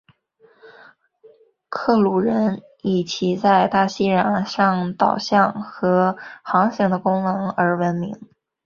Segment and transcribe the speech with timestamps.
[1.69, 8.19] 克鲁人以其在大西洋上导向和航行的能力而闻名。